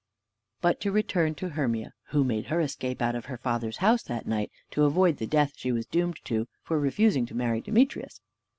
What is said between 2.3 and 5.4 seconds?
her escape out of her father's house that night, to avoid the